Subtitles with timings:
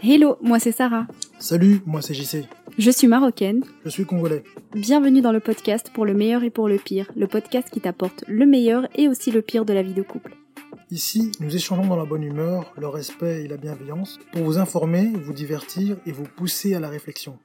[0.00, 1.08] Hello, moi c'est Sarah.
[1.40, 2.46] Salut, moi c'est JC.
[2.78, 3.64] Je suis marocaine.
[3.84, 4.44] Je suis congolais.
[4.72, 8.22] Bienvenue dans le podcast pour le meilleur et pour le pire, le podcast qui t'apporte
[8.28, 10.36] le meilleur et aussi le pire de la vie de couple.
[10.92, 15.10] Ici, nous échangeons dans la bonne humeur, le respect et la bienveillance pour vous informer,
[15.16, 17.36] vous divertir et vous pousser à la réflexion.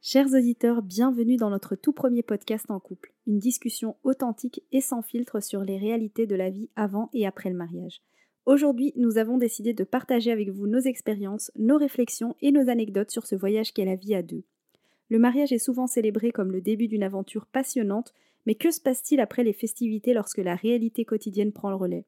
[0.00, 5.02] Chers auditeurs, bienvenue dans notre tout premier podcast en couple, une discussion authentique et sans
[5.02, 8.02] filtre sur les réalités de la vie avant et après le mariage.
[8.48, 13.10] Aujourd'hui, nous avons décidé de partager avec vous nos expériences, nos réflexions et nos anecdotes
[13.10, 14.42] sur ce voyage qu'est la vie à deux.
[15.10, 18.14] Le mariage est souvent célébré comme le début d'une aventure passionnante,
[18.46, 22.06] mais que se passe-t-il après les festivités lorsque la réalité quotidienne prend le relais?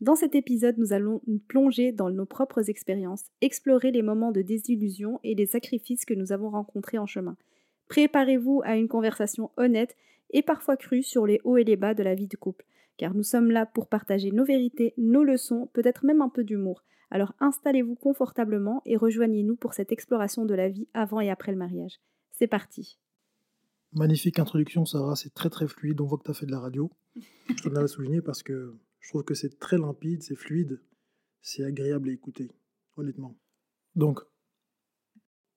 [0.00, 5.20] Dans cet épisode, nous allons plonger dans nos propres expériences, explorer les moments de désillusion
[5.24, 7.36] et les sacrifices que nous avons rencontrés en chemin.
[7.88, 9.94] Préparez-vous à une conversation honnête
[10.30, 12.64] et parfois crue sur les hauts et les bas de la vie de couple
[12.96, 16.82] car nous sommes là pour partager nos vérités, nos leçons, peut-être même un peu d'humour.
[17.10, 21.58] Alors installez-vous confortablement et rejoignez-nous pour cette exploration de la vie avant et après le
[21.58, 22.00] mariage.
[22.32, 22.98] C'est parti.
[23.92, 26.00] Magnifique introduction, Sarah, c'est très très fluide.
[26.00, 26.90] On voit que tu as fait de la radio.
[27.14, 30.82] je tenais à le souligner parce que je trouve que c'est très limpide, c'est fluide,
[31.40, 32.50] c'est agréable à écouter,
[32.96, 33.38] honnêtement.
[33.94, 34.20] Donc,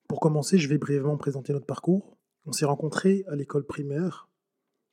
[0.08, 2.16] pour commencer, je vais brièvement présenter notre parcours.
[2.46, 4.30] On s'est rencontrés à l'école primaire,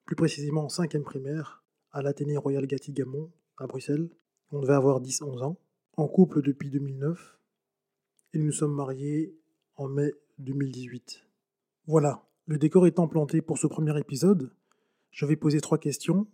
[0.05, 4.09] plus précisément en cinquième primaire, à l'Athénée Royal Gatti-Gamon, à Bruxelles.
[4.51, 5.59] On devait avoir 10-11 ans,
[5.97, 7.39] en couple depuis 2009,
[8.33, 9.35] et nous nous sommes mariés
[9.75, 11.25] en mai 2018.
[11.85, 14.51] Voilà, le décor étant planté pour ce premier épisode,
[15.11, 16.27] je vais poser trois questions.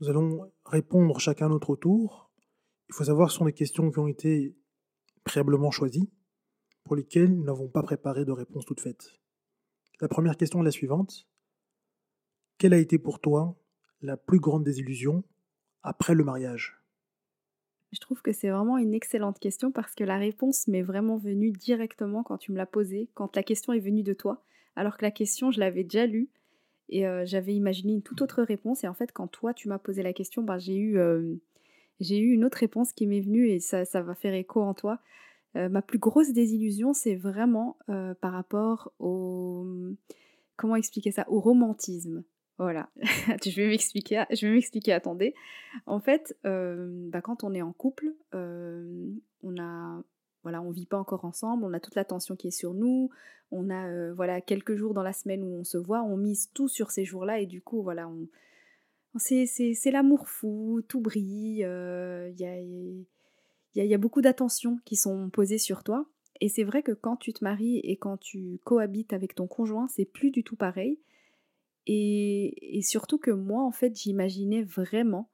[0.00, 2.30] Nous allons répondre chacun notre tour.
[2.88, 4.56] Il faut savoir ce sont des questions qui ont été
[5.24, 6.10] préalablement choisies,
[6.84, 9.12] pour lesquelles nous n'avons pas préparé de réponse toute faite.
[10.00, 11.28] La première question est la suivante.
[12.56, 13.56] Quelle a été pour toi
[14.02, 15.24] la plus grande désillusion
[15.82, 16.80] après le mariage?
[17.92, 21.52] Je trouve que c'est vraiment une excellente question parce que la réponse m'est vraiment venue
[21.52, 24.44] directement quand tu me l'as posée, quand la question est venue de toi,
[24.76, 26.28] alors que la question, je l'avais déjà lue
[26.90, 28.84] et euh, j'avais imaginé une toute autre réponse.
[28.84, 31.34] Et en fait, quand toi, tu m'as posé la question, bah, j'ai eu, euh,
[31.98, 34.74] j'ai eu une autre réponse qui m'est venue et ça, ça va faire écho en
[34.74, 35.00] toi.
[35.56, 37.78] Euh, ma plus grosse désillusion, c'est vraiment
[38.20, 39.66] par rapport au...
[40.56, 41.24] Comment expliquer ça?
[41.30, 42.22] Au romantisme.
[42.58, 42.90] Voilà,
[43.44, 44.24] je vais m'expliquer.
[44.30, 44.92] Je vais m'expliquer.
[44.92, 45.34] Attendez.
[45.86, 49.10] En fait, euh, bah, quand on est en couple, euh,
[49.44, 50.02] on a,
[50.42, 51.64] voilà, on vit pas encore ensemble.
[51.64, 53.10] On a toute l'attention qui est sur nous.
[53.52, 56.02] On a, euh, voilà, quelques jours dans la semaine où on se voit.
[56.02, 58.26] On mise tout sur ces jours-là et du coup, voilà, on,
[59.18, 60.82] c'est, c'est, l'amour fou.
[60.88, 61.58] Tout brille.
[61.58, 63.06] Il y a, y,
[63.74, 66.06] y a beaucoup d'attention qui sont posées sur toi.
[66.40, 69.86] Et c'est vrai que quand tu te maries et quand tu cohabites avec ton conjoint,
[69.88, 70.98] c'est plus du tout pareil.
[71.86, 75.30] Et, surtout que moi, en fait, j'imaginais vraiment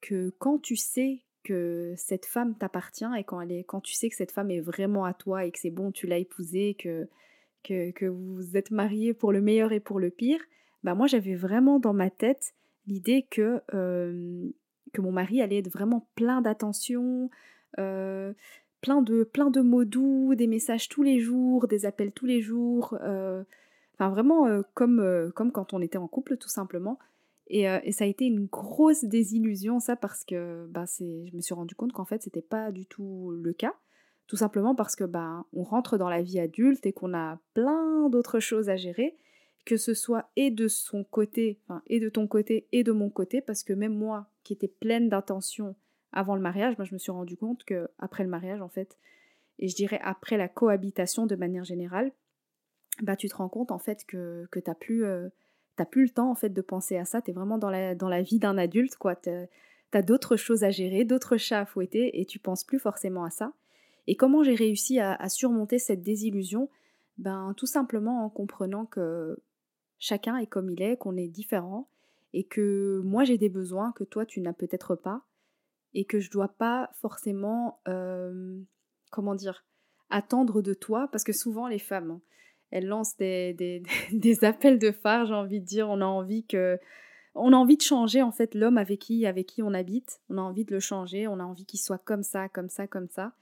[0.00, 4.08] que quand tu sais que cette femme t'appartient et quand, elle est, quand tu sais
[4.08, 7.08] que cette femme est vraiment à toi et que c'est bon, tu l'as épousée, que,
[7.62, 10.40] que, vous êtes mariés pour le meilleur et pour le pire,
[10.84, 12.54] bah moi j'avais vraiment dans ma tête
[12.86, 17.30] l'idée que, que mon mari allait être vraiment plein d'attention,
[17.74, 22.40] plein, de, plein de mots doux, des messages tous les jours, des appels tous les
[22.40, 22.96] jours.
[23.98, 26.98] Enfin, vraiment euh, comme, euh, comme quand on était en couple, tout simplement.
[27.48, 31.40] Et, euh, et, ça a été une grosse désillusion, ça, parce que bah, je me
[31.40, 33.74] suis rendu compte qu'en fait, c'était pas du tout le cas.
[34.26, 38.08] Tout simplement parce que bah, on rentre dans la vie adulte et qu'on a plein
[38.10, 39.16] d'autres choses à gérer,
[39.64, 43.08] que ce soit et de son côté, enfin, et de ton côté et de mon
[43.08, 45.76] côté, parce que même moi, qui étais pleine d'intentions
[46.12, 48.98] avant le mariage, bah, je me suis rendu compte que après le mariage, en fait,
[49.60, 52.12] et je dirais après la cohabitation de manière générale,
[53.02, 55.28] bah, tu te rends compte en fait que, que tu n'as plus, euh,
[55.90, 57.20] plus le temps en fait de penser à ça.
[57.20, 58.96] Tu es vraiment dans la, dans la vie d'un adulte.
[59.22, 59.28] Tu
[59.98, 63.30] as, d'autres choses à gérer, d'autres chats à fouetter et tu penses plus forcément à
[63.30, 63.52] ça.
[64.06, 66.70] Et comment j'ai réussi à, surmonter cette désillusion?
[67.18, 69.38] Ben, Tout simplement en comprenant que
[69.98, 71.88] chacun est comme il est, qu'on est différent
[72.32, 75.26] et que moi j'ai des besoins que toi tu n'as peut-être pas
[75.94, 78.60] et que je dois pas forcément, euh,
[79.10, 79.64] comment dire,
[80.10, 82.20] attendre de toi parce que souvent les femmes, hein,
[82.70, 83.54] elle lance des,
[84.12, 85.88] des, appels de phare, j'ai envie de dire.
[85.88, 86.78] On a envie que.
[87.38, 90.20] On a envie de changer en fait l'homme avec qui, avec qui on habite.
[90.30, 91.28] On a envie de le changer.
[91.28, 93.32] On a envie qu'il soit comme ça, comme ça, comme ça.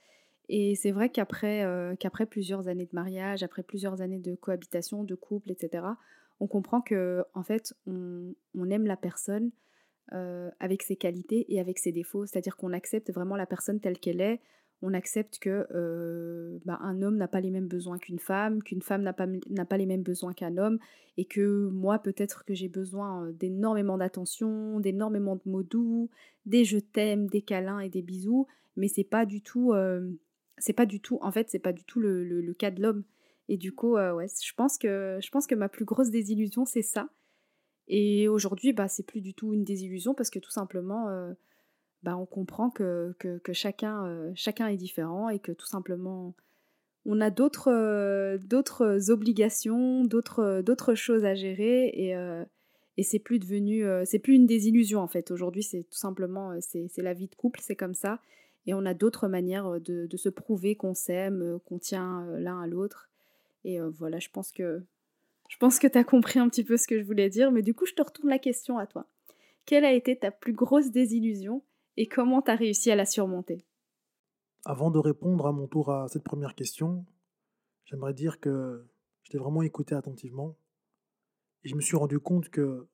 [0.49, 5.05] Et c'est vrai qu'après euh, qu'après plusieurs années de mariage, après plusieurs années de cohabitation,
[5.05, 5.85] de couple, etc.,
[6.41, 9.53] on comprend que en fait on, on aime la personne
[10.13, 12.27] euh, avec ses qualités et avec ses défauts.
[12.27, 14.41] C'est-à-dire qu'on accepte vraiment la personne telle qu'elle est
[14.83, 15.67] on accepte que
[16.65, 19.27] bah, un homme n'a pas les mêmes besoins qu'une femme, qu'une femme n'a pas,
[19.69, 20.79] pas les mêmes besoins qu'un homme,
[21.17, 26.11] et que moi peut-être que j'ai besoin d'énormément d'attention, d'énormément de mots doux,
[26.45, 29.73] des je t'aime, des câlins et des bisous, mais c'est pas du tout
[30.59, 33.05] c'est pas du tout, en fait, c'est pas du tout le, le, cas de l'homme.
[33.49, 36.83] Et du coup, ouais, je pense, que, je pense que ma plus grosse désillusion, c'est
[36.83, 37.09] ça.
[37.89, 41.09] Et aujourd'hui, bah, c'est plus du tout une désillusion parce que tout simplement,
[42.05, 46.35] bah, on comprend que, que chacun, est différent et que tout simplement,
[47.07, 52.15] on a d'autres d'autres obligations, d'autres choses à gérer et,
[52.97, 55.31] et c'est plus devenu c'est plus une désillusion en fait.
[55.31, 58.21] Aujourd'hui, c'est tout simplement c'est la vie de couple, c'est comme ça
[58.67, 62.67] et on a d'autres manières de, de, se prouver qu'on s'aime, qu'on tient l'un à
[62.67, 63.11] l'autre.
[63.65, 64.83] Et voilà, je pense que
[65.49, 67.63] je pense que tu as compris un petit peu ce que je voulais dire, mais
[67.63, 69.07] du coup, je te retourne la question à toi.
[69.67, 71.63] Quelle a été ta plus grosse désillusion
[71.97, 73.65] et comment tu as réussi à la surmonter?
[74.65, 77.05] Avant de répondre à mon tour à cette première question,
[77.85, 78.87] j'aimerais dire que
[79.23, 80.57] je t'ai vraiment écouté attentivement.
[81.63, 82.89] Et je me suis rendu compte que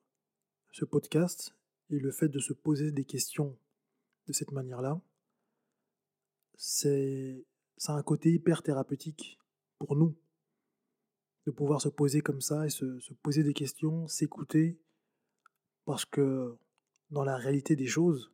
[0.71, 1.55] ce podcast
[1.89, 3.57] et le fait de se poser des questions
[4.27, 5.01] de cette manière-là,
[6.55, 7.45] c'est
[7.77, 9.39] ça a un côté hyper thérapeutique
[9.79, 10.15] pour nous
[11.45, 14.79] de pouvoir se poser comme ça et se, se poser des questions, s'écouter,
[15.85, 16.55] parce que
[17.09, 18.31] dans la réalité des choses,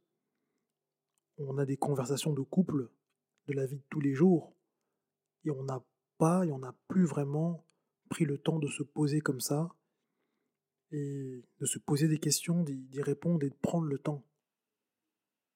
[1.44, 2.90] on a des conversations de couple
[3.48, 4.54] de la vie de tous les jours.
[5.46, 5.84] Et on n'a
[6.18, 7.66] pas, et on n'a plus vraiment
[8.10, 9.70] pris le temps de se poser comme ça,
[10.92, 14.24] et de se poser des questions, d'y répondre et de prendre le temps.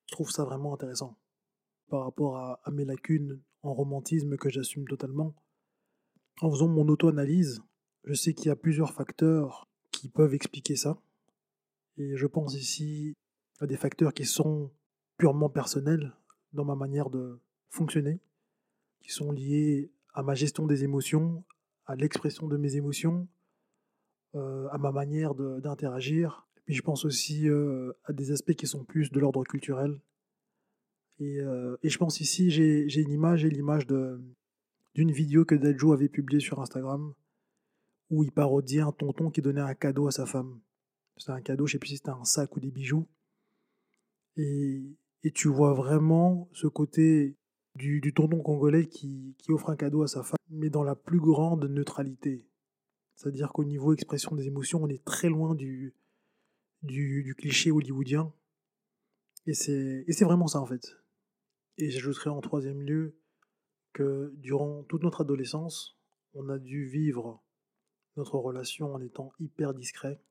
[0.07, 1.17] Je trouve ça vraiment intéressant.
[1.87, 5.35] Par rapport à, mes lacunes en romantisme que j'assume totalement,
[6.41, 7.61] en faisant mon auto-analyse,
[8.03, 11.01] je sais qu'il y a plusieurs facteurs qui peuvent expliquer ça.
[11.97, 13.13] Et je pense ici
[13.59, 14.71] à des facteurs qui sont
[15.21, 16.13] purement personnels
[16.51, 17.39] dans ma manière de,
[17.69, 18.19] fonctionner,
[19.01, 21.43] qui sont liés à ma gestion des émotions,
[21.85, 23.27] à l'expression de mes émotions,
[24.33, 26.47] euh, à ma manière d'interagir.
[26.67, 29.99] Je pense aussi euh, à des aspects qui sont plus de l'ordre culturel.
[31.19, 36.09] Et, euh, je pense ici, j'ai une image, j'ai l'image d'une vidéo que Dajo avait
[36.09, 37.13] publiée sur Instagram,
[38.09, 40.59] où il parodiait un tonton qui donnait un cadeau à sa femme.
[41.15, 43.07] C'était un cadeau, je sais plus si c'était un sac ou des bijoux.
[45.23, 47.37] Et tu vois vraiment ce côté
[47.75, 51.19] du, tonton congolais qui, qui, offre un cadeau à sa femme, mais dans la plus
[51.19, 52.47] grande neutralité.
[53.15, 55.95] C'est-à-dire qu'au niveau expression des émotions, on est très loin du,
[56.81, 58.33] du, du cliché hollywoodien.
[59.47, 60.97] Et c'est vraiment ça en fait.
[61.77, 63.17] Et j'ajouterai en troisième lieu
[63.93, 65.97] que durant toute notre adolescence,
[66.33, 67.43] on a dû vivre
[68.17, 70.21] notre relation en étant hyper discret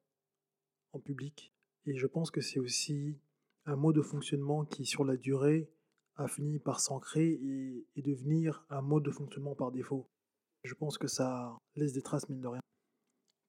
[0.92, 1.52] en public.
[1.86, 3.18] Et je pense que c'est aussi
[3.66, 5.70] un mode de fonctionnement qui, sur la durée,
[6.16, 7.40] a fini par s'ancrer
[7.96, 10.08] et, devenir un mode de fonctionnement par défaut.
[10.64, 12.60] Je pense que ça laisse des traces, mine de rien.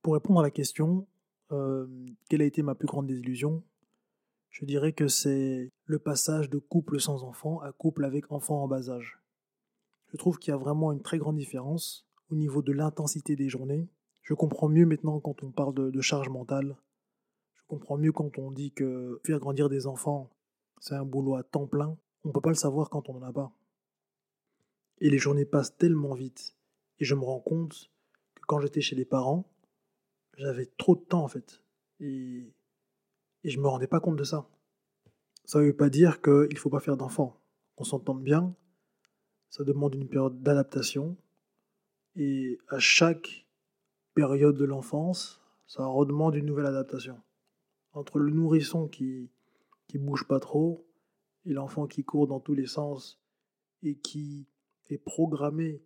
[0.01, 1.07] Pour répondre à la question,
[1.51, 1.87] euh,
[2.29, 3.63] quelle a été ma plus grande désillusion?
[4.49, 8.67] Je dirais que c'est le passage de couple sans enfant à couple avec enfant en
[8.67, 9.19] bas âge.
[10.07, 13.47] Je trouve qu'il y a vraiment une très grande différence au niveau de l'intensité des
[13.47, 13.89] journées.
[14.23, 16.77] Je comprends mieux maintenant quand on parle de, de charge mentale.
[17.71, 20.29] Je comprends mieux quand on dit que faire grandir des enfants,
[20.81, 23.27] c'est un boulot à temps plein on ne peut pas le savoir quand on n'en
[23.27, 23.51] a pas.
[24.99, 26.55] Et les journées passent tellement vite.
[26.99, 27.89] Et je me rends compte
[28.35, 29.49] que quand j'étais chez les parents,
[30.37, 31.63] j'avais trop de temps en fait.
[32.01, 32.53] Et,
[33.45, 34.49] et je ne me rendais pas compte de ça.
[35.45, 37.41] Ça ne veut pas dire qu'il ne faut pas faire d'enfants.
[37.77, 38.53] On s'entende bien.
[39.49, 41.15] Ça demande une période d'adaptation.
[42.15, 43.47] Et à chaque
[44.13, 47.17] période de l'enfance, ça redemande une nouvelle adaptation.
[47.93, 49.29] Entre le nourrisson qui
[49.87, 50.87] qui bouge pas trop,
[51.45, 53.19] et l'enfant qui court dans tous les sens
[53.83, 54.47] et qui
[54.89, 55.83] est programmé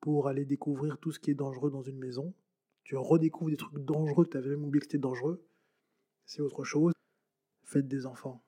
[0.00, 2.34] pour aller découvrir tout ce qui est dangereux dans une maison.
[2.84, 5.44] Tu redécouvres des trucs dangereux que tu avais même oublié que c'était dangereux.
[6.26, 6.92] C'est autre chose.
[7.64, 8.42] Faites des enfants.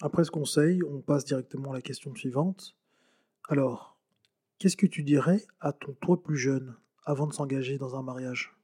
[0.00, 2.76] Après ce conseil, on passe directement à la question suivante.
[3.48, 3.98] Alors,
[4.58, 8.59] qu'est-ce que tu dirais à ton toi plus jeune avant de s'engager dans un mariage?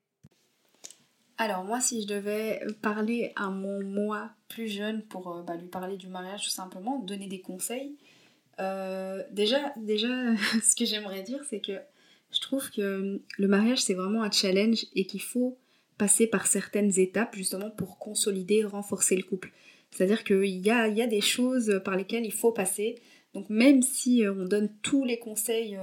[1.39, 5.69] Alors moi, si je devais parler à mon moi plus jeune pour euh, bah, lui
[5.69, 7.97] parler du mariage tout simplement, donner des conseils,
[8.59, 10.09] euh, déjà, déjà,
[10.63, 11.79] ce que j'aimerais dire, c'est que
[12.33, 15.59] je trouve que le mariage, c'est vraiment un challenge et qu'il faut
[15.99, 19.53] passer par certaines étapes justement pour consolider, renforcer le couple.
[19.91, 22.97] C'est-à-dire qu'il y a, des choses par lesquelles il faut passer.
[23.35, 25.79] Donc même si euh, on donne tous les conseils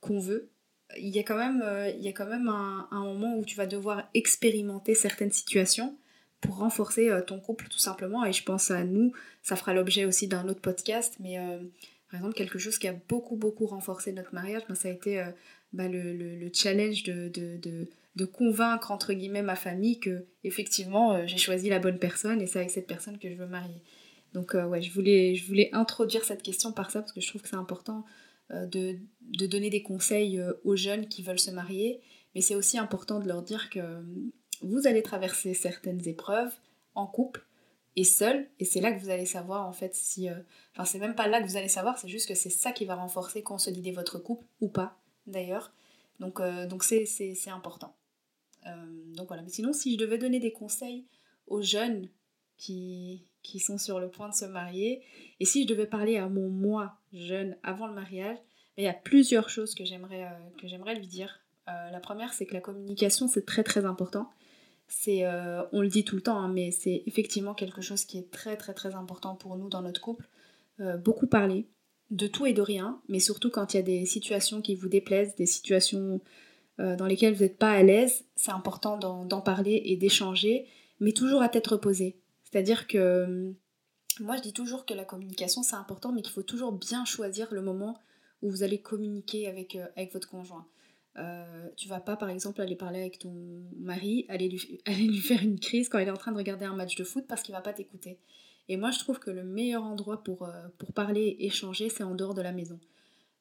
[0.00, 0.51] qu'on veut,
[0.98, 3.56] il y a quand même, euh, il y a quand même un, moment où tu
[3.56, 5.96] vas devoir expérimenter certaines situations
[6.40, 8.24] pour renforcer euh, ton couple tout simplement.
[8.24, 11.58] Et je pense à nous, ça fera l'objet aussi d'un autre podcast, mais euh,
[12.10, 15.24] par exemple quelque chose qui a beaucoup beaucoup renforcé notre mariage, ben, ça a été
[15.72, 21.26] bah, le, le, challenge de, de, de, de, convaincre entre guillemets ma famille que effectivement
[21.26, 23.80] j'ai choisi la bonne personne et c'est avec cette personne que je veux marier.
[24.34, 27.42] Donc ouais, je voulais, je voulais introduire cette question par ça parce que je trouve
[27.42, 28.04] que c'est important
[28.52, 32.00] de, de, donner des conseils aux jeunes qui veulent se marier,
[32.34, 34.04] mais c'est aussi important de leur dire que
[34.62, 36.52] vous allez traverser certaines épreuves
[36.94, 37.44] en couple
[37.96, 40.28] et seul, et c'est là que vous allez savoir en fait si...
[40.72, 42.84] Enfin c'est même pas là que vous allez savoir, c'est juste que c'est ça qui
[42.84, 45.72] va renforcer, consolider votre couple, ou pas d'ailleurs.
[46.20, 47.06] Donc donc c'est
[47.48, 47.94] important.
[48.64, 51.04] donc voilà, mais sinon si je devais donner des conseils
[51.46, 52.08] aux jeunes
[52.56, 55.02] qui, qui sont sur le point de se marier.
[55.40, 58.38] Et si je devais parler à mon moi jeune avant le mariage,
[58.78, 61.40] il y a plusieurs choses que j'aimerais euh, lui dire.
[61.68, 64.30] Euh, la première, c'est que la communication, c'est très très important.
[64.88, 68.18] C'est, euh, on le dit tout le temps, hein, mais c'est effectivement quelque chose qui
[68.18, 70.28] est très très très important pour nous dans notre couple.
[71.04, 71.68] beaucoup parler
[72.10, 74.88] de tout et de rien, mais surtout quand il y a des situations qui vous
[74.88, 76.20] déplaisent, des situations
[76.78, 80.66] dans lesquelles vous n'êtes pas à l'aise, c'est important d'en parler et d'échanger,
[80.98, 82.21] mais toujours à tête reposée.
[82.52, 83.54] C'est-à-dire que hum,
[84.20, 87.52] moi je dis toujours que la communication c'est important, mais qu'il faut toujours bien choisir
[87.52, 87.98] le moment
[88.42, 90.66] où vous allez communiquer avec, euh, avec votre conjoint.
[91.18, 93.32] Euh, tu vas pas par exemple aller parler avec ton
[93.78, 96.64] mari, aller lui, aller lui faire une crise quand il est en train de regarder
[96.64, 98.18] un match de foot parce qu'il va pas t'écouter.
[98.68, 102.14] Et moi je trouve que le meilleur endroit pour, euh, pour parler, échanger, c'est en
[102.14, 102.78] dehors de la maison.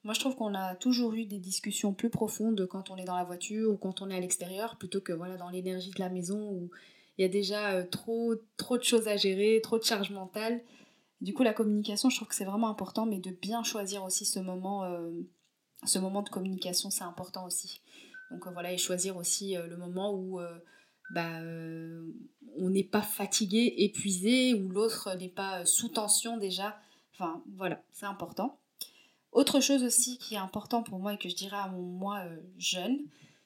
[0.03, 3.18] Moi je trouve qu'on a toujours eu des discussions plus profondes quand on est dans
[3.18, 6.10] la voiture ou quand on est à l'extérieur plutôt que voilà dans l'énergie de la
[6.10, 6.72] maison où
[7.22, 10.60] il y a déjà euh, trop, trop de choses à gérer, trop de charge mentale.
[11.22, 14.25] Du coup, la communication, je trouve que c'est vraiment important, mais de bien choisir aussi
[14.25, 15.12] ce moment, euh,
[15.86, 17.82] ce moment de communication, c'est important aussi.
[18.32, 20.40] Donc euh, voilà, et choisir aussi le moment où
[21.12, 21.42] bah,
[22.58, 26.80] on n'est pas fatigué, épuisé, où l'autre n'est pas sous tension déjà.
[27.13, 28.58] Enfin voilà, c'est important.
[29.32, 32.24] Autre chose aussi qui est important pour moi et que je dirais à mon moi
[32.58, 32.98] jeune,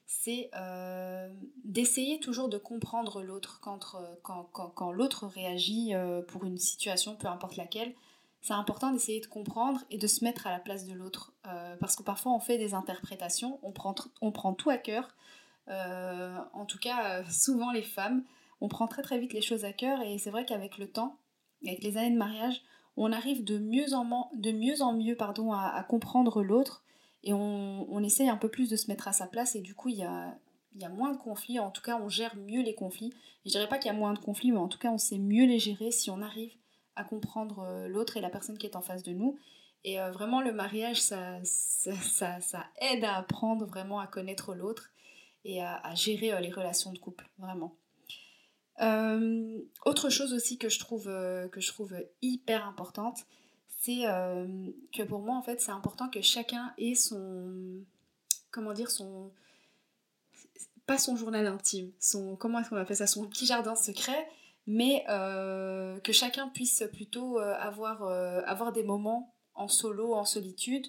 [0.07, 1.27] c'est euh,
[1.63, 7.15] d'essayer toujours de comprendre l'autre quand, euh, quand, quand, l'autre réagit euh, pour une situation,
[7.15, 7.93] peu importe laquelle.
[8.41, 11.33] C'est important d'essayer de comprendre et de se mettre à la place de l'autre.
[11.79, 15.15] parce que parfois on fait des interprétations, on prend, on prend tout à cœur.
[15.67, 18.23] en tout cas, souvent les femmes,
[18.61, 21.17] on prend très très vite les choses à cœur et c'est vrai qu'avec le temps,
[21.65, 22.61] avec les années de mariage,
[22.97, 26.83] on arrive de mieux en, de mieux, en mieux pardon, à comprendre l'autre
[27.25, 29.73] et on, on, essaye un peu plus de se mettre à sa place et du
[29.73, 30.37] coup il y a,
[30.89, 33.11] moins de conflits, en tout cas on gère mieux les conflits.
[33.45, 35.17] Je dirais pas qu'il y a moins de conflits, mais en tout cas on sait
[35.17, 36.53] mieux les gérer si on arrive
[36.95, 39.37] à comprendre euh, l'autre et la personne qui est en face de nous.
[39.83, 41.39] Et euh, vraiment le mariage ça,
[42.79, 44.91] aide à apprendre vraiment à connaître l'autre
[45.43, 47.75] et à, gérer euh, les relations de couple, vraiment.
[49.85, 53.25] autre chose aussi que je trouve hyper importante,
[53.85, 54.47] c'est euh,
[54.91, 57.83] que pour moi, en fait, c'est important que chacun ait son.
[58.49, 59.31] Comment dire Son.
[60.87, 62.35] Pas son journal intime, son.
[62.35, 64.27] Comment est-ce qu'on appelle ça Son petit jardin secret,
[64.65, 68.03] mais euh, que chacun puisse plutôt euh, avoir,
[68.47, 70.87] avoir des moments en solo, en solitude,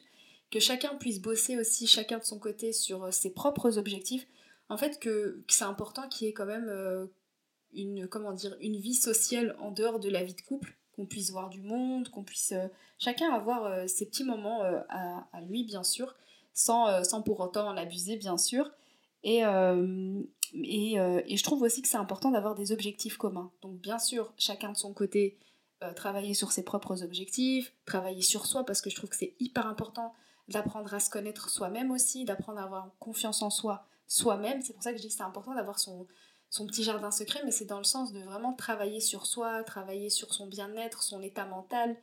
[0.51, 4.27] que chacun puisse bosser aussi chacun de son côté sur ses propres objectifs.
[4.69, 7.09] En fait, que, c'est important qu'il y ait quand même
[7.75, 11.31] une, comment dire, une vie sociale en dehors de la vie de couple qu'on puisse
[11.31, 12.67] voir du monde, qu'on puisse euh,
[12.99, 16.15] chacun avoir euh, ses petits moments euh, à, lui, bien sûr,
[16.55, 18.71] sans, sans pour autant en abuser, bien sûr.
[19.23, 19.43] Et,
[20.55, 23.51] et, et je trouve aussi que c'est important d'avoir des objectifs communs.
[23.61, 25.37] Donc bien sûr, chacun de son côté,
[25.97, 29.67] travailler sur ses propres objectifs, travailler sur soi, parce que je trouve que c'est hyper
[29.67, 30.15] important
[30.49, 34.63] d'apprendre à se connaître soi-même aussi, d'apprendre à avoir confiance en soi soi-même.
[34.63, 36.07] C'est pour ça que je dis que c'est important d'avoir son,
[36.51, 40.11] son petit jardin secret, mais c'est dans le sens de vraiment travailler sur soi, travailler
[40.11, 41.97] sur son bien-être, son état mental,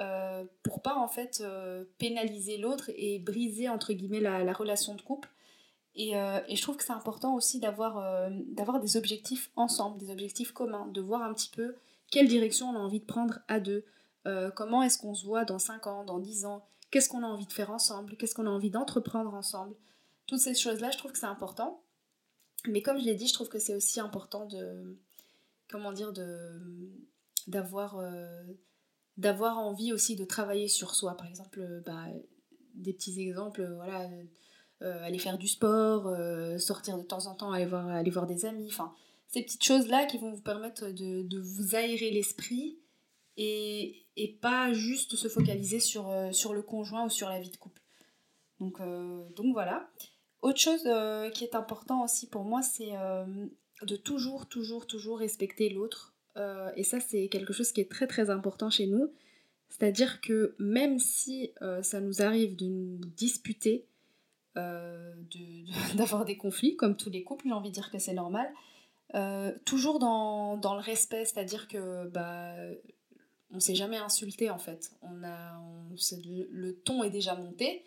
[0.00, 5.02] euh, pour pas en fait euh, pénaliser l'autre et briser entre guillemets la, relation de
[5.02, 5.28] couple.
[5.94, 10.10] Et, euh, et, je trouve que c'est important aussi d'avoir d'avoir des objectifs ensemble, des
[10.10, 11.76] objectifs communs, de voir un petit peu
[12.10, 13.84] quelle direction on a envie de prendre à deux,
[14.56, 17.46] comment est-ce qu'on se voit dans 5 ans, dans 10 ans, qu'est-ce qu'on a envie
[17.46, 19.74] de faire ensemble, qu'est-ce qu'on a envie d'entreprendre ensemble?
[20.26, 21.82] Toutes ces choses-là, je trouve que c'est important.
[22.68, 24.98] Mais comme je l'ai dit, je trouve que c'est aussi important de.
[25.68, 26.60] Comment dire de
[27.46, 28.42] d'avoir euh,
[29.16, 32.06] d'avoir envie aussi de travailler sur soi par exemple euh, bah,
[32.74, 34.08] des petits exemples voilà
[34.82, 36.10] euh, aller faire du sport
[36.58, 38.92] sortir de temps en temps aller voir aller voir des amis enfin
[39.28, 42.78] ces petites choses là qui vont vous permettre de, de vous aérer l'esprit
[43.38, 47.56] et, et, pas juste se focaliser sur, sur le conjoint ou sur la vie de
[47.56, 47.80] couple
[48.60, 48.78] donc
[49.34, 49.90] donc voilà
[50.42, 53.24] autre chose euh, qui est important aussi pour moi, c'est euh,
[53.82, 56.14] de toujours, toujours, toujours respecter l'autre.
[56.36, 59.12] Euh, et ça, c'est quelque chose qui est très, très important chez nous.
[59.68, 63.86] C'est-à-dire que même si ça nous arrive de nous disputer,
[65.94, 68.52] d'avoir des conflits, comme tous les couples, j'ai envie de dire que c'est normal,
[69.64, 72.54] toujours dans, dans, le respect, c'est-à-dire que bah,
[73.50, 74.92] on s'est jamais insulté en fait.
[75.00, 75.58] On a,
[76.50, 77.86] le, ton est déjà monté,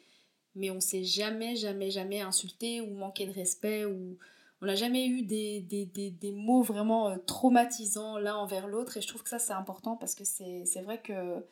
[0.56, 4.18] mais on s'est jamais, jamais, jamais insulté ou manqué de respect ou
[4.62, 8.98] on n'a jamais eu des, des, des, des, mots vraiment euh, traumatisants l'un envers l'autre
[8.98, 11.46] et je trouve que ça c'est important parce que c'est vrai que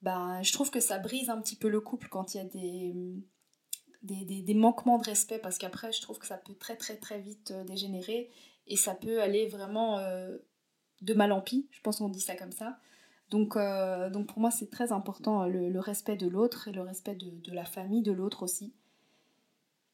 [0.00, 2.44] ben, je trouve que ça brise un petit peu le couple quand il y a
[2.44, 2.94] des,
[4.02, 7.20] des, des manquements de respect parce qu'après je trouve que ça peut très très très
[7.20, 8.30] vite euh, dégénérer
[8.66, 10.36] et ça peut aller vraiment euh,
[11.02, 12.78] de mal en pis, je pense qu'on dit ça comme ça.
[13.32, 13.56] Donc,
[14.12, 17.30] donc pour moi c'est très important le, le respect de l'autre et le respect de,
[17.30, 18.72] de la famille de l'autre aussi.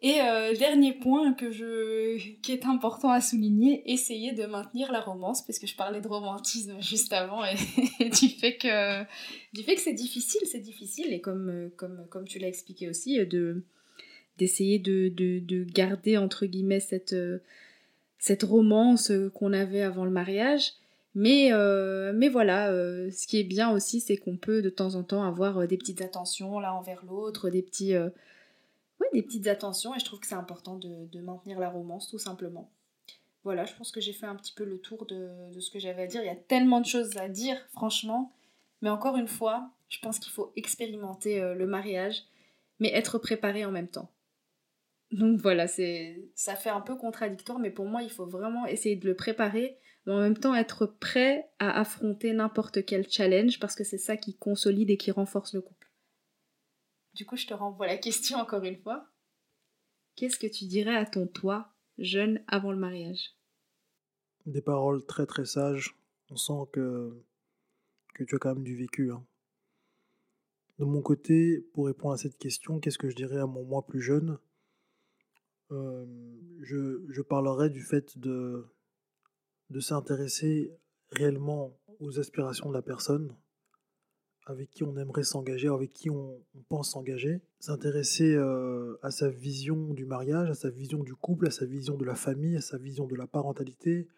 [0.00, 5.00] Et euh, dernier point que je, qui est important à souligner, essayer de maintenir la
[5.00, 7.54] romance, parce que je parlais de romantisme juste avant, et,
[8.10, 12.88] du fait que, que c'est difficile, c'est difficile, et comme, comme, comme tu l'as expliqué
[12.88, 13.64] aussi, de,
[14.36, 17.16] d'essayer de, de, de, garder, entre guillemets, cette,
[18.18, 20.74] cette romance qu'on avait avant le mariage.
[21.14, 24.94] Mais, euh, mais voilà, euh, ce qui est bien aussi, c'est qu'on peut de temps
[24.94, 27.94] en temps avoir des petites attentions l'un envers l'autre, des petits
[29.00, 32.18] oui, des petites attentions et je trouve que c'est important de, maintenir la romance tout
[32.18, 32.70] simplement.
[33.44, 35.78] Voilà, je pense que j'ai fait un petit peu le tour de, de ce que
[35.78, 36.22] j'avais à dire.
[36.22, 38.32] Il y a tellement de choses à dire, franchement.
[38.82, 42.24] Mais encore une fois, je pense qu'il faut expérimenter euh, le mariage,
[42.78, 44.10] mais être préparé en même temps.
[45.10, 48.96] Donc voilà, c'est ça fait un peu contradictoire, mais pour moi, il faut vraiment essayer
[48.96, 53.74] de le préparer, mais en même temps être prêt à affronter n'importe quel challenge, parce
[53.74, 55.92] que c'est ça qui consolide et qui renforce le couple.
[57.12, 59.06] Du coup, je te renvoie la question encore une fois.
[60.16, 63.34] Qu'est-ce que tu dirais à ton toi, jeune, avant le mariage?
[64.46, 65.94] Des paroles très très sages.
[66.30, 67.22] On sent que,
[68.14, 69.12] que tu as quand même du vécu.
[69.12, 69.26] Hein.
[70.78, 73.84] De mon côté, pour répondre à cette question, qu'est-ce que je dirais à mon moi
[73.86, 74.38] plus jeune?
[75.70, 76.06] Euh,
[76.62, 78.64] je, je, parlerai du fait de,
[79.70, 80.72] de s'intéresser
[81.10, 83.34] réellement aux aspirations de la personne,
[84.46, 89.92] avec qui on aimerait s'engager, avec qui on, pense s'engager, s'intéresser euh, à sa vision
[89.92, 92.78] du mariage, à sa vision du couple, à sa vision de la famille, à sa
[92.78, 94.08] vision de la parentalité,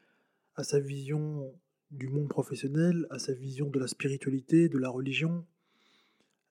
[0.54, 1.52] à sa vision
[1.90, 5.44] du monde professionnel, à sa vision de la spiritualité, de la religion.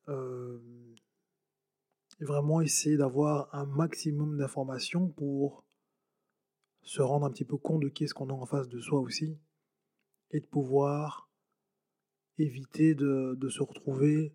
[0.10, 0.58] Euh,
[2.20, 5.64] et vraiment essayer d'avoir un maximum d'informations pour
[6.84, 9.00] se rendre un petit peu compte de qui est-ce qu'on a en face de soi
[9.00, 9.38] aussi,
[10.32, 11.30] et de pouvoir
[12.38, 14.34] éviter de, se retrouver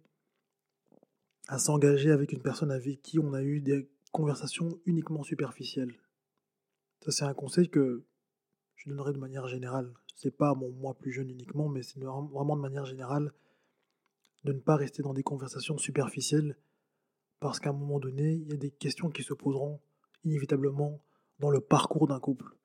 [1.48, 5.94] à s'engager avec une personne avec qui on a eu des conversations uniquement superficielles.
[7.00, 8.04] Ça, c'est un conseil que
[8.76, 9.92] je donnerais de manière générale.
[10.16, 13.32] C'est pas mon moi plus jeune uniquement, mais c'est vraiment de manière générale
[14.44, 16.56] de ne pas rester dans des conversations superficielles
[17.40, 19.80] parce qu'à un moment donné, il y a des questions qui se poseront
[20.22, 21.02] inévitablement
[21.38, 22.56] dans le parcours d'un couple.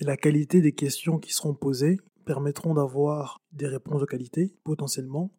[0.00, 5.32] Et la qualité des questions qui seront posées permettront d'avoir des réponses de qualité potentiellement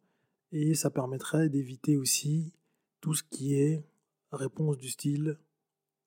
[0.52, 2.54] et ça permettrait d'éviter aussi
[3.00, 3.86] tout ce qui est
[4.32, 5.40] réponse du style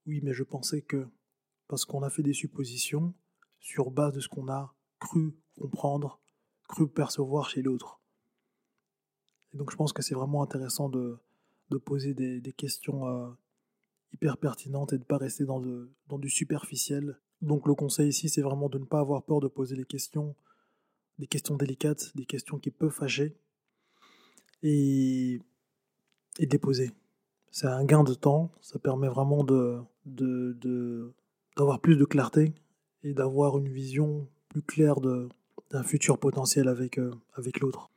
[0.07, 1.07] oui mais je pensais que
[1.69, 3.15] parce qu'on a fait des suppositions
[3.61, 6.21] sur base de ce qu'on a cru comprendre,
[6.69, 8.01] cru percevoir chez l'autre.
[9.53, 11.19] Et donc je pense que c'est vraiment intéressant de,
[11.71, 13.31] de poser des, questions euh,
[14.13, 17.19] hyper pertinentes et de ne pas rester dans, de, du superficiel.
[17.41, 20.35] Donc le conseil ici c'est vraiment de ne pas avoir peur de poser les questions
[21.19, 23.37] des questions délicates, des questions qui peuvent fâcher,
[24.63, 25.41] et,
[26.39, 26.91] et déposer.
[27.51, 31.13] C'est un gain de temps, ça permet vraiment de, de,
[31.57, 32.55] d'avoir plus de clarté
[33.03, 35.29] et d'avoir une vision plus claire de,
[35.71, 37.91] d'un futur potentiel avec, euh, avec l'autre.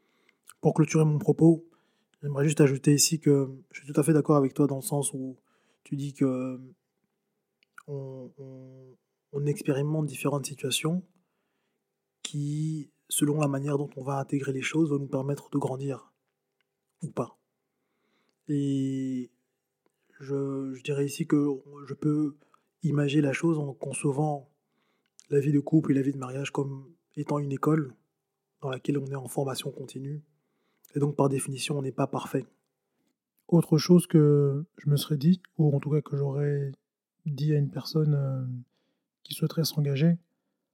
[0.62, 1.66] Pour clôturer mon propos,
[2.22, 4.82] j'aimerais juste ajouter ici que je suis tout à fait d'accord avec toi dans le
[4.82, 5.38] sens où
[5.86, 6.60] tu dis que
[7.88, 11.04] on, expérimente différentes situations
[12.24, 16.12] qui selon la manière dont on va intégrer les choses, va nous permettre de grandir
[17.04, 17.38] ou pas.
[18.48, 19.30] Et
[20.20, 22.36] je, dirais ici que je peux
[22.82, 24.50] imaginer la chose en concevant
[25.30, 27.96] la vie de couple et la vie de mariage comme étant une école
[28.62, 30.24] dans laquelle on est en formation continue.
[30.96, 32.48] Et donc par définition, on n'est pas parfait.
[33.48, 36.72] Autre chose que je me serais dit, ou en tout cas que j'aurais
[37.26, 38.46] dit à une personne euh,
[39.24, 40.18] qui souhaiterait s'engager,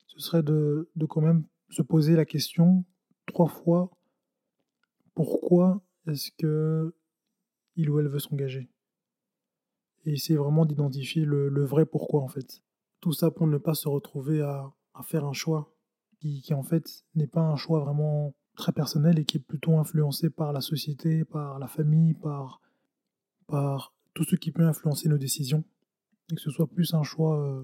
[0.07, 2.84] ce serait de, de quand même se poser la question
[3.25, 3.91] trois fois
[5.13, 6.93] pourquoi est-ce que
[7.75, 8.69] il ou elle veut s'engager?
[10.05, 12.63] Et essayer vraiment d'identifier le, vrai pourquoi en fait.
[13.01, 15.73] Tout ça pour ne pas se retrouver à, faire un choix
[16.19, 19.77] qui, qui en fait n'est pas un choix vraiment très personnel et qui est plutôt
[19.77, 22.61] influencé par la société, par la famille, par,
[23.47, 25.63] par tout ce qui peut influencer nos décisions
[26.31, 27.63] et que ce soit plus un choix euh,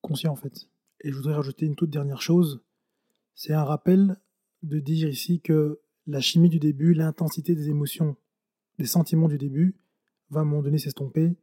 [0.00, 0.68] conscient en fait.
[1.00, 2.62] Et je voudrais rajouter une toute dernière chose,
[3.34, 4.16] c'est un rappel
[4.62, 8.16] de dire ici que la chimie du début, l'intensité des émotions,
[8.78, 9.76] des sentiments du début
[10.30, 11.36] va à un moment donné s'estomper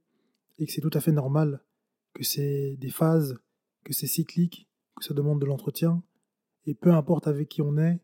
[0.58, 1.64] et que c'est tout à fait normal
[2.14, 3.38] que c'est des phases,
[3.84, 6.04] que c'est cyclique, que ça demande de l'entretien
[6.66, 8.00] et peu importe avec qui on est,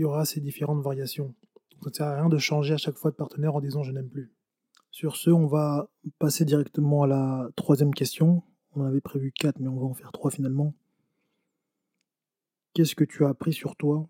[0.00, 1.34] il y aura ces différentes variations.
[1.72, 3.82] Donc ça ne sert à rien de changer à chaque fois de partenaire en disant
[3.82, 4.32] je n'aime plus.
[4.90, 8.42] Sur ce, on va passer directement à la troisième question.
[8.74, 10.72] On avait prévu quatre, mais on va en faire trois finalement.
[12.72, 14.08] Qu'est-ce que tu as appris sur toi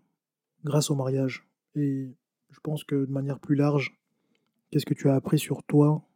[0.63, 1.45] grâce au mariage?
[1.75, 2.15] Et
[2.51, 3.99] je pense que de manière plus large,
[4.69, 6.07] qu'est-ce que tu as appris sur toi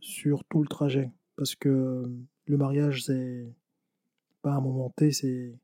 [0.00, 1.12] sur tout le trajet?
[1.36, 2.10] Parce que
[2.46, 3.54] le mariage, c'est
[4.40, 5.54] pas un moment T, c'est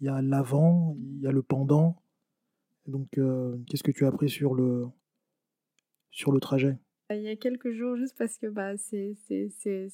[0.00, 2.02] il y a l'avant, il y a le pendant.
[2.86, 4.86] Donc, euh, qu'est-ce que tu as appris sur le,
[6.10, 6.76] sur le trajet?
[7.10, 9.16] Il y a quelques jours, juste parce que bah, c'est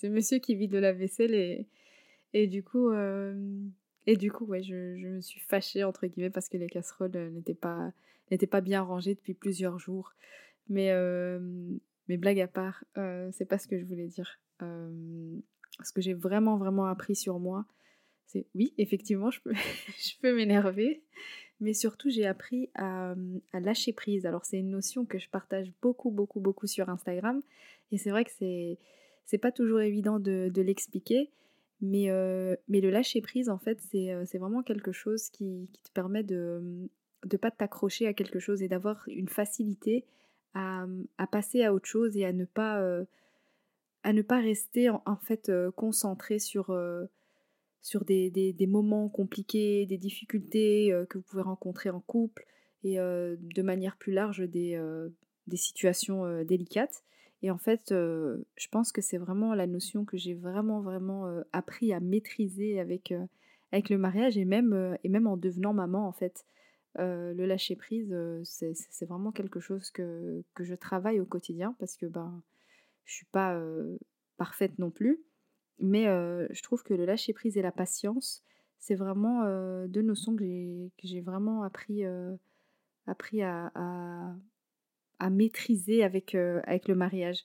[0.04, 1.66] monsieur qui vit de la vaisselle et,
[2.32, 3.34] et du coup, euh,
[4.06, 7.16] et du coup ouais, je, je, me suis fâchée, entre guillemets, parce que les casseroles
[7.16, 7.92] euh, n'étaient pas,
[8.50, 10.14] pas bien rangées depuis plusieurs jours.
[10.68, 10.90] Mais,
[12.08, 12.84] mais blague à part,
[13.32, 14.40] c'est pas ce que je voulais dire.
[14.60, 17.66] ce que j'ai vraiment, vraiment appris sur moi,
[18.32, 19.52] c'est oui, effectivement, je peux,
[19.98, 21.02] je peux m'énerver,
[21.62, 23.14] mais surtout j'ai appris à,
[23.54, 24.26] lâcher prise.
[24.26, 27.40] Alors c'est une notion que je partage beaucoup, beaucoup, beaucoup sur Instagram,
[27.92, 28.78] et c'est vrai que c'est
[29.24, 31.30] c'est pas toujours évident de, de l'expliquer,
[31.80, 32.08] mais,
[32.68, 36.88] mais le lâcher prise, en fait, c'est vraiment quelque chose qui, qui, te permet de
[37.30, 40.04] ne pas t'accrocher à quelque chose et d'avoir une facilité
[40.54, 40.86] à,
[41.18, 42.84] à, passer à autre chose et à ne pas,
[44.02, 46.76] à ne pas rester en fait concentré sur
[47.82, 52.46] sur des, des, moments compliqués, des difficultés euh, que vous pouvez rencontrer en couple
[52.84, 55.08] et euh, de manière plus large des, euh,
[55.48, 57.02] des situations délicates.
[57.42, 61.92] Et en fait, je pense que c'est vraiment la notion que j'ai vraiment, vraiment appris
[61.92, 63.12] à maîtriser avec,
[63.72, 66.44] avec le mariage et même, et même en devenant maman, en fait.
[66.98, 72.06] le lâcher prise, c'est vraiment quelque chose que, que, je travaille au quotidien parce que
[72.06, 72.40] ben,
[73.06, 73.60] je suis pas
[74.36, 75.20] parfaite non plus.
[75.78, 78.44] Mais je trouve que le lâcher prise et la patience,
[78.78, 79.44] c'est vraiment
[79.86, 80.44] deux notions que
[81.02, 82.04] j'ai vraiment appris,
[83.06, 83.72] appris à,
[85.18, 87.44] à, maîtriser avec, avec le mariage.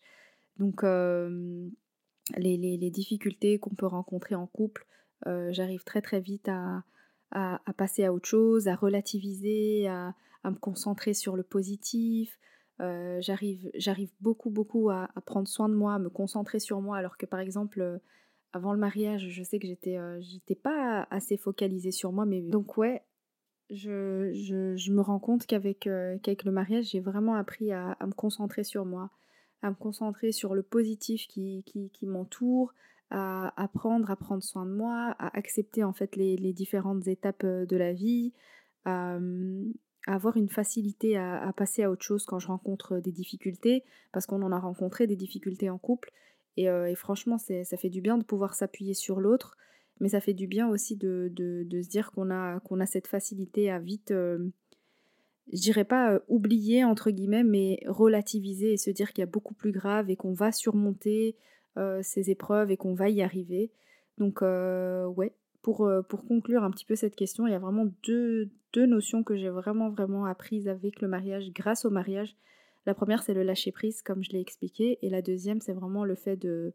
[0.57, 4.85] Donc, les, les, difficultés qu'on peut rencontrer en couple,
[5.25, 6.83] j'arrive très très vite à,
[7.31, 10.13] à, passer à autre chose, à relativiser, à
[10.45, 12.39] me concentrer sur le positif.
[12.79, 17.17] J'arrive j'arrive beaucoup beaucoup à, prendre soin de moi, à me concentrer sur moi, alors
[17.17, 17.99] que par exemple
[18.53, 22.41] avant le mariage, je sais que j'étais euh, j'étais pas assez focalisée sur moi, mais
[22.41, 23.03] donc ouais,
[23.69, 28.13] je, je, me rends compte qu'avec euh, qu'avec le mariage, j'ai vraiment appris à, me
[28.13, 29.11] concentrer sur moi,
[29.61, 32.73] à me concentrer sur le positif qui, qui, m'entoure,
[33.09, 37.65] à apprendre à prendre soin de moi, à accepter en fait les, différentes étapes euh,
[37.65, 38.33] de la vie,
[40.07, 44.41] avoir une facilité à, passer à autre chose quand je rencontre des difficultés, parce qu'on
[44.41, 46.11] en a rencontré des difficultés en couple,
[46.55, 49.57] et, franchement, ça fait du bien de pouvoir s'appuyer sur l'autre,
[49.99, 53.69] mais ça fait du bien aussi de, se dire qu'on a, qu'on a cette facilité
[53.69, 59.23] à vite, je dirais pas oublier, entre guillemets, mais relativiser et se dire qu'il y
[59.23, 61.35] a beaucoup plus grave et qu'on va surmonter
[62.01, 63.71] ces épreuves et qu'on va y arriver.
[64.17, 68.49] Donc, ouais, pour, pour, conclure un petit peu cette question, il y a vraiment deux,
[68.77, 72.35] deux notions que j'ai vraiment, vraiment apprises avec le mariage, grâce au mariage.
[72.85, 76.05] La première, c'est le lâcher prise, comme je l'ai expliqué, et la deuxième, c'est vraiment
[76.05, 76.73] le fait de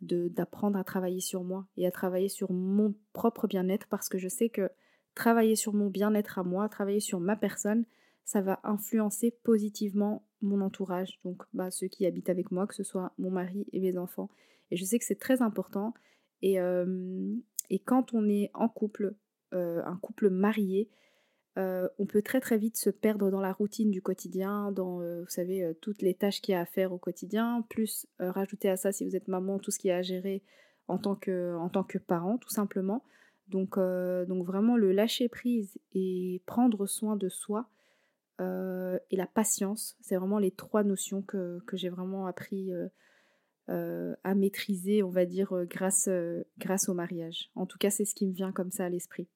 [0.00, 4.26] d'apprendre à travailler sur moi et à travailler sur mon propre bien-être parce que je
[4.26, 4.68] sais que
[5.14, 7.84] travailler sur mon bien-être à moi, travailler sur ma personne,
[8.24, 12.82] ça va influencer positivement mon entourage, donc bah, ceux qui habitent avec moi, que ce
[12.82, 14.28] soit mon mari et mes enfants.
[14.72, 15.94] Et je sais que c'est très important.
[16.40, 17.32] Et, euh,
[17.70, 19.14] et, quand on est en couple,
[19.54, 20.90] euh, un couple marié,
[21.58, 25.20] euh, on peut très très vite se perdre dans la routine du quotidien, dans, euh,
[25.20, 28.70] vous savez, euh, toutes les tâches qu'il y a à faire au quotidien, plus rajouter
[28.70, 30.42] à ça, si vous êtes maman, tout ce qu'il y a à gérer
[30.88, 33.04] en tant que, en tant que parent, tout simplement.
[33.48, 37.68] Donc, donc vraiment le lâcher prise et prendre soin de soi
[38.40, 42.72] et la patience, c'est vraiment les trois notions que, que j'ai vraiment appris
[43.68, 46.08] à maîtriser, on va dire, grâce,
[46.58, 47.50] grâce au mariage.
[47.54, 49.28] En tout cas, c'est ce qui me vient comme ça à l'esprit.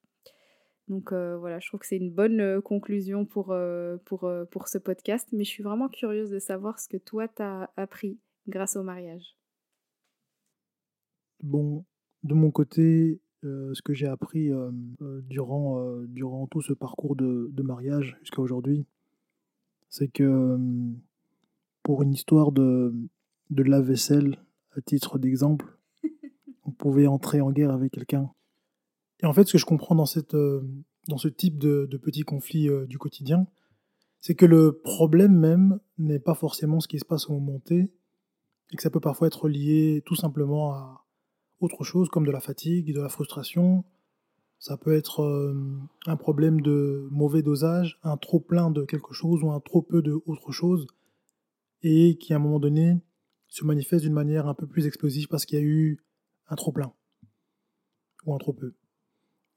[0.89, 4.69] Donc euh, voilà, je trouve que c'est une bonne euh, conclusion pour, euh, pour, pour
[4.69, 8.77] ce podcast, mais je suis vraiment curieuse de savoir ce que toi t'as appris grâce
[8.77, 9.37] au mariage.
[11.43, 11.85] Bon,
[12.23, 14.51] de mon côté, ce que j'ai appris
[15.01, 18.87] durant, durant tout ce parcours de, de mariage jusqu'à aujourd'hui,
[19.89, 20.59] c'est que
[21.83, 22.95] pour une histoire de,
[23.51, 24.39] de lave-vaisselle,
[24.77, 25.77] à titre d'exemple,
[26.65, 28.33] on pouvait entrer en guerre avec quelqu'un
[29.23, 30.63] et en fait, ce que je comprends dans, cette, euh,
[31.09, 33.47] dans ce type de, de petits conflits euh, du quotidien,
[34.21, 37.93] c'est que le problème même n'est pas forcément ce qui se passe au moment T,
[38.73, 41.07] et que ça peut parfois être lié tout simplement à
[41.61, 43.85] autre chose comme de la fatigue, de la frustration.
[44.59, 45.55] Ça peut être euh,
[46.07, 50.03] un problème de mauvais dosage, un trop plein de quelque chose ou un trop peu
[50.03, 50.87] de autre chose,
[51.83, 52.99] et qui à un moment donné
[53.49, 56.03] se manifeste d'une manière un peu plus explosive parce qu'il y a eu
[56.49, 56.93] un trop plein
[58.25, 58.75] ou un trop peu.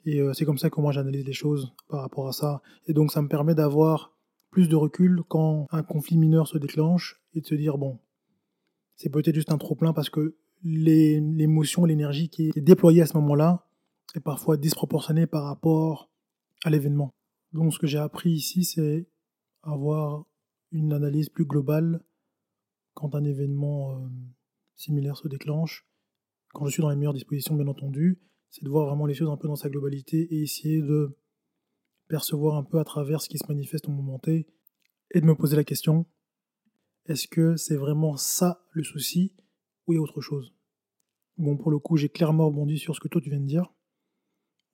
[0.05, 2.61] Et euh, c'est comme ça que moi j'analyse les choses par rapport à ça.
[2.87, 4.15] Et donc ça me permet d'avoir
[4.51, 7.99] plus de recul quand un conflit mineur se déclenche et de se dire bon,
[8.95, 13.17] c'est peut-être juste un trop plein parce que l'émotion, l'énergie qui est déployée à ce
[13.17, 13.65] moment-là
[14.15, 16.09] est parfois disproportionnée par rapport
[16.63, 17.13] à l'événement.
[17.53, 19.07] Donc ce que j'ai appris ici, c'est
[19.63, 20.25] avoir
[20.71, 22.01] une analyse plus globale
[22.93, 24.07] quand un événement euh,
[24.75, 25.85] similaire se déclenche.
[26.53, 29.29] Quand je suis dans les meilleures dispositions, bien entendu, c'est de voir vraiment les choses
[29.29, 31.17] un peu dans sa globalité et essayer de
[32.07, 34.47] percevoir un peu à travers ce qui se manifeste au moment T
[35.11, 36.05] et de me poser la question
[37.09, 39.33] est-ce que c'est vraiment ça le souci
[39.87, 40.53] ou il y a autre chose?
[41.37, 43.73] Bon, pour le coup, j'ai clairement rebondi sur ce que toi tu viens de dire.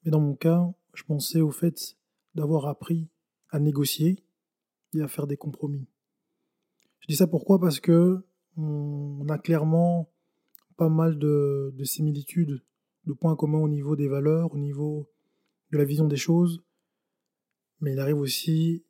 [0.03, 1.95] Mais dans mon cas, je pensais au fait
[2.33, 3.07] d'avoir appris
[3.51, 4.21] à négocier
[4.93, 5.88] et à faire des compromis.
[6.99, 7.57] Je dis ça pourquoi?
[7.57, 8.25] Parce que
[8.57, 10.11] on a clairement
[10.75, 12.65] pas mal de, de similitudes,
[13.05, 15.09] de points communs au niveau des valeurs, au niveau
[15.71, 16.63] de la vision des choses.
[17.81, 18.85] Mais il arrive aussi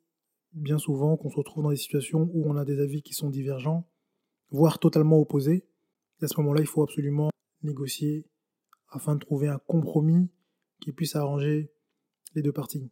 [0.52, 3.30] bien souvent qu'on se retrouve dans des situations où on a des avis qui sont
[3.30, 3.88] divergents,
[4.50, 5.66] voire totalement opposés.
[6.20, 7.30] Et à ce moment-là, il faut absolument
[7.62, 8.26] négocier
[8.88, 10.30] afin de trouver un compromis
[10.80, 11.72] qui puisse arranger
[12.34, 12.90] les deux parties.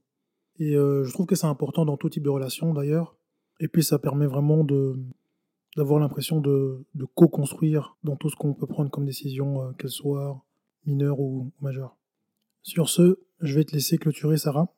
[0.59, 3.17] Et euh, je trouve que c'est important dans tout type de relation d'ailleurs.
[3.61, 4.97] Et puis ça permet vraiment de
[5.77, 9.91] d'avoir l'impression de, de co-construire dans tout ce qu'on peut prendre comme décision, euh, qu'elle
[9.91, 10.45] soit
[10.87, 11.97] mineure ou, majeure.
[12.63, 14.75] Sur ce, je vais te laisser clôturer Sarah.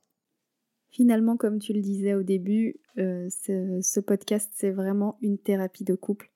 [0.89, 5.95] Finalement, comme tu le disais au début, euh, ce, podcast, c'est vraiment une thérapie de
[5.95, 6.31] couple.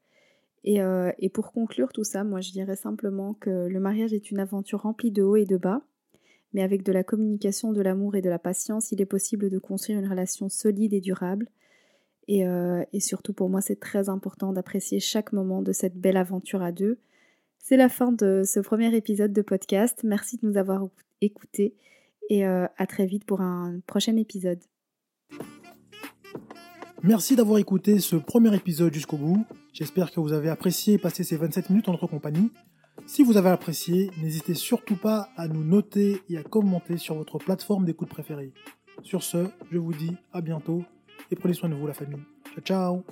[0.62, 0.80] Et,
[1.18, 4.82] et, pour conclure tout ça, moi je dirais simplement que le mariage est une aventure
[4.82, 5.80] remplie de hauts et de bas,
[6.52, 9.58] mais avec de la communication, de l'amour et de la patience, il est possible de
[9.58, 11.48] construire une relation solide et durable.
[12.28, 16.16] Et, euh, et surtout pour moi, c'est très important d'apprécier chaque moment de cette belle
[16.16, 16.98] aventure à deux.
[17.70, 20.00] C'est la fin de ce premier épisode de podcast.
[20.02, 20.88] Merci de nous avoir
[21.20, 21.76] écoutés
[22.28, 24.58] et euh, à très vite pour un prochain épisode.
[27.04, 29.46] Merci d'avoir écouté ce premier épisode jusqu'au bout.
[29.72, 32.50] J'espère que vous avez apprécié passer ces 27 minutes en notre compagnie.
[33.06, 37.38] Si vous avez apprécié, n'hésitez surtout pas à nous noter et à commenter sur votre
[37.38, 38.52] plateforme d'écoute préférée.
[39.04, 40.82] Sur ce, je vous dis à bientôt
[41.30, 42.24] et prenez soin de vous la famille.
[42.52, 43.04] Ciao ciao